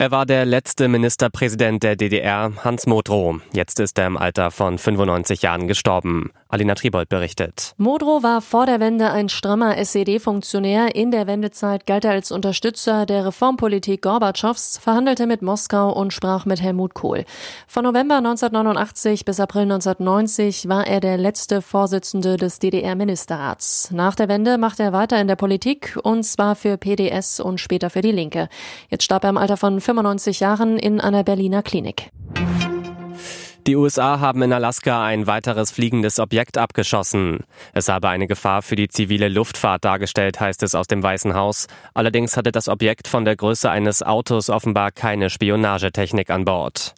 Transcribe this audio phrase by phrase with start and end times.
[0.00, 3.40] Er war der letzte Ministerpräsident der DDR, Hans Modrow.
[3.52, 6.30] Jetzt ist er im Alter von 95 Jahren gestorben.
[6.50, 7.74] Alina Tribold berichtet.
[7.78, 10.94] Modrow war vor der Wende ein strammer SED-Funktionär.
[10.94, 16.46] In der Wendezeit galt er als Unterstützer der Reformpolitik Gorbatschows, verhandelte mit Moskau und sprach
[16.46, 17.24] mit Helmut Kohl.
[17.66, 23.90] Von November 1989 bis April 1990 war er der letzte Vorsitzende des DDR-Ministerrats.
[23.90, 27.90] Nach der Wende machte er weiter in der Politik und zwar für PDS und später
[27.90, 28.48] für die Linke.
[28.90, 32.10] Jetzt starb er im Alter von 95 Jahren in einer Berliner Klinik.
[33.66, 37.44] Die USA haben in Alaska ein weiteres fliegendes Objekt abgeschossen.
[37.72, 41.68] Es habe eine Gefahr für die zivile Luftfahrt dargestellt, heißt es aus dem Weißen Haus.
[41.94, 46.94] Allerdings hatte das Objekt von der Größe eines Autos offenbar keine Spionagetechnik an Bord.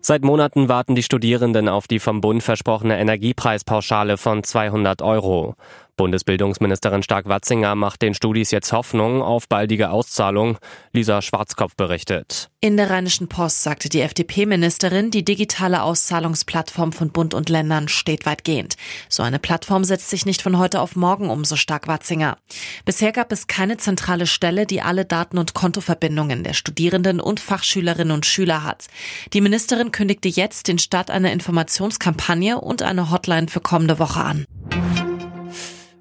[0.00, 5.56] Seit Monaten warten die Studierenden auf die vom Bund versprochene Energiepreispauschale von 200 Euro.
[5.96, 10.58] Bundesbildungsministerin Stark-Watzinger macht den Studis jetzt Hoffnung auf baldige Auszahlung.
[10.92, 12.50] Lisa Schwarzkopf berichtet.
[12.60, 18.26] In der Rheinischen Post sagte die FDP-Ministerin, die digitale Auszahlungsplattform von Bund und Ländern steht
[18.26, 18.76] weitgehend.
[19.08, 22.36] So eine Plattform setzt sich nicht von heute auf morgen um, so Stark-Watzinger.
[22.84, 28.12] Bisher gab es keine zentrale Stelle, die alle Daten und Kontoverbindungen der Studierenden und Fachschülerinnen
[28.12, 28.86] und Schüler hat.
[29.32, 34.46] Die Ministerin kündigte jetzt den Start einer Informationskampagne und eine Hotline für kommende Woche an.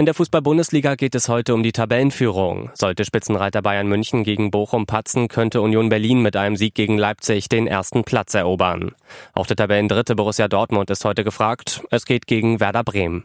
[0.00, 2.70] In der Fußball-Bundesliga geht es heute um die Tabellenführung.
[2.72, 7.50] Sollte Spitzenreiter Bayern München gegen Bochum patzen, könnte Union Berlin mit einem Sieg gegen Leipzig
[7.50, 8.92] den ersten Platz erobern.
[9.34, 11.82] Auch der Tabellendritte Borussia Dortmund ist heute gefragt.
[11.90, 13.22] Es geht gegen Werder Bremen.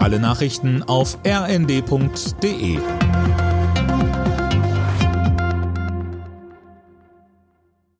[0.00, 2.78] Alle Nachrichten auf rnd.de